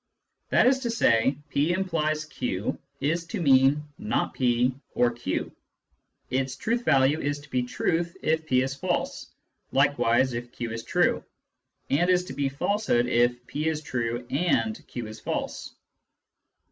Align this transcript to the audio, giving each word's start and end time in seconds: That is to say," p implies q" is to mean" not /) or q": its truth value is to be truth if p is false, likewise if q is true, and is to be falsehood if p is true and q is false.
That 0.49 0.65
is 0.65 0.79
to 0.79 0.89
say," 0.89 1.37
p 1.51 1.73
implies 1.73 2.25
q" 2.25 2.79
is 3.11 3.23
to 3.27 3.39
mean" 3.39 3.83
not 3.99 4.35
/) 4.65 4.93
or 4.95 5.11
q": 5.11 5.55
its 6.31 6.55
truth 6.55 6.83
value 6.83 7.19
is 7.21 7.39
to 7.41 7.49
be 7.51 7.61
truth 7.61 8.17
if 8.23 8.47
p 8.47 8.63
is 8.63 8.73
false, 8.73 9.29
likewise 9.71 10.33
if 10.33 10.51
q 10.51 10.71
is 10.71 10.81
true, 10.81 11.23
and 11.91 12.09
is 12.09 12.25
to 12.25 12.33
be 12.33 12.49
falsehood 12.49 13.05
if 13.05 13.45
p 13.45 13.67
is 13.67 13.83
true 13.83 14.25
and 14.31 14.83
q 14.87 15.05
is 15.05 15.19
false. 15.19 15.75